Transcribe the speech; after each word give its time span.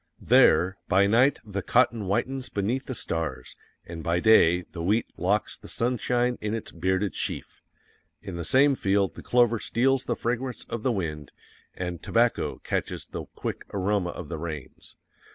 There, 0.19 0.79
by 0.87 1.05
night 1.05 1.37
the 1.45 1.61
cotton 1.61 2.05
whitens 2.07 2.49
beneath 2.49 2.87
the 2.87 2.95
stars, 2.95 3.55
and 3.85 4.03
by 4.03 4.19
day 4.19 4.63
THE 4.63 4.81
WHEAT 4.81 5.05
LOCKS 5.15 5.59
THE 5.59 5.67
SUNSHINE 5.67 6.39
IN 6.41 6.55
ITS 6.55 6.71
BEARDED 6.71 7.13
SHEAF. 7.13 7.61
In 8.19 8.35
the 8.35 8.43
same 8.43 8.73
field 8.73 9.13
the 9.13 9.21
clover 9.21 9.59
steals 9.59 10.05
the 10.05 10.15
fragrance 10.15 10.65
of 10.67 10.81
the 10.81 10.91
wind, 10.91 11.31
and 11.75 12.01
tobacco 12.01 12.57
catches 12.63 13.05
the 13.05 13.25
quick 13.35 13.65
aroma 13.75 14.09
of 14.09 14.27
the 14.27 14.39
rains. 14.39 14.95